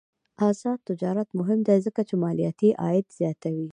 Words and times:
آزاد 0.49 0.79
تجارت 0.89 1.29
مهم 1.39 1.59
دی 1.67 1.77
ځکه 1.85 2.01
چې 2.07 2.13
مالیاتي 2.23 2.69
عاید 2.81 3.07
زیاتوي. 3.19 3.67